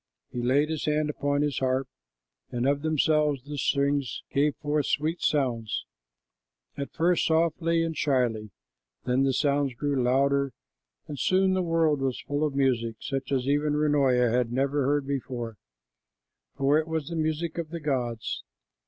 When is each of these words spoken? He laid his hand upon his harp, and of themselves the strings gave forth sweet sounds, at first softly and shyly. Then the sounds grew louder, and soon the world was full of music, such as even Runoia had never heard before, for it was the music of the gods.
He 0.31 0.41
laid 0.41 0.71
his 0.71 0.85
hand 0.85 1.11
upon 1.11 1.43
his 1.43 1.59
harp, 1.59 1.87
and 2.49 2.67
of 2.67 2.81
themselves 2.81 3.43
the 3.43 3.55
strings 3.59 4.23
gave 4.33 4.55
forth 4.55 4.87
sweet 4.87 5.21
sounds, 5.21 5.85
at 6.75 6.91
first 6.91 7.23
softly 7.27 7.83
and 7.83 7.95
shyly. 7.95 8.49
Then 9.03 9.25
the 9.25 9.31
sounds 9.31 9.75
grew 9.75 10.01
louder, 10.03 10.53
and 11.07 11.19
soon 11.19 11.53
the 11.53 11.61
world 11.61 12.01
was 12.01 12.19
full 12.19 12.43
of 12.43 12.55
music, 12.55 12.95
such 12.99 13.31
as 13.31 13.47
even 13.47 13.75
Runoia 13.77 14.31
had 14.31 14.51
never 14.51 14.85
heard 14.87 15.05
before, 15.05 15.57
for 16.57 16.79
it 16.79 16.87
was 16.87 17.09
the 17.09 17.15
music 17.15 17.59
of 17.59 17.69
the 17.69 17.79
gods. 17.79 18.43